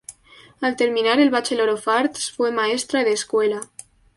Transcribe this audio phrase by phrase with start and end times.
[0.61, 3.61] Al terminar el Bachelor of Arts fue maestra de escuela.